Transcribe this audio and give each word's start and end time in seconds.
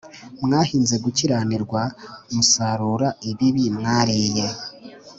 Mwahinze 0.43 0.95
gukiranirwa 1.03 1.81
musarura 2.33 3.09
ibibi 3.29 3.65
mwariye 3.77 4.45